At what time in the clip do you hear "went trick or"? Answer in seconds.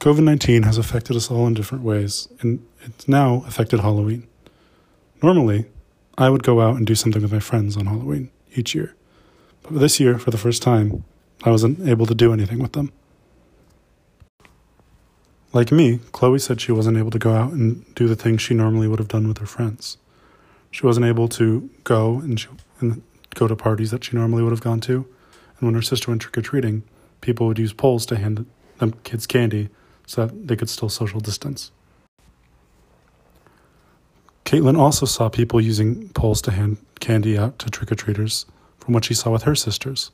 26.12-26.42